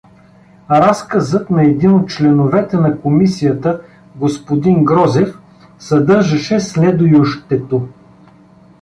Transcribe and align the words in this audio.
Разказът 0.71 1.49
на 1.49 1.63
един 1.63 1.93
от 1.93 2.09
членовете 2.09 2.77
на 2.77 2.99
комисията 3.01 3.81
г.Грозев 4.49 5.39
съдържаше 5.79 6.59
следующето. 6.59 7.87